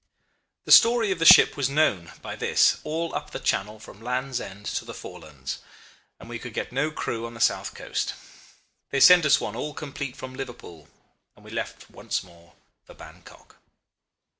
"The 0.65 0.71
story 0.71 1.11
of 1.11 1.19
the 1.19 1.27
ship 1.27 1.55
was 1.55 1.69
known, 1.69 2.11
by 2.23 2.35
this, 2.35 2.79
all 2.83 3.13
up 3.13 3.29
the 3.29 3.39
Channel 3.39 3.79
from 3.79 4.01
Land's 4.01 4.41
End 4.41 4.65
to 4.65 4.83
the 4.83 4.95
Forelands, 4.95 5.59
and 6.19 6.27
we 6.27 6.39
could 6.39 6.55
get 6.55 6.71
no 6.71 6.89
crew 6.89 7.27
on 7.27 7.35
the 7.35 7.39
south 7.39 7.75
coast. 7.75 8.15
They 8.89 8.99
sent 8.99 9.27
us 9.27 9.39
one 9.39 9.55
all 9.55 9.75
complete 9.75 10.15
from 10.17 10.33
Liverpool, 10.33 10.87
and 11.35 11.45
we 11.45 11.51
left 11.51 11.91
once 11.91 12.23
more 12.23 12.53
for 12.83 12.95
Bankok. 12.95 13.57